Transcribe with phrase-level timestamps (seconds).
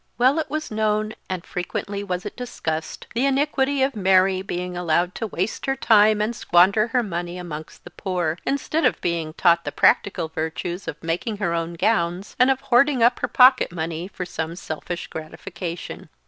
[0.17, 5.13] Well it was known and frequently was it discussed, the iniquity of Mary being allowed
[5.13, 9.63] to waste her time and squander her money amongst the poor, instead of being taught
[9.63, 14.07] the practical virtues of making her own gowns, and of hoarding up her pocket money
[14.07, 16.09] for some selfish gratification.